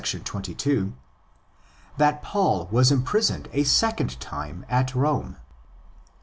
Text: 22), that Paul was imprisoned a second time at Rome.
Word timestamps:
22), 0.03 0.93
that 1.97 2.23
Paul 2.23 2.67
was 2.71 2.91
imprisoned 2.91 3.47
a 3.53 3.63
second 3.63 4.19
time 4.19 4.65
at 4.67 4.95
Rome. 4.95 5.35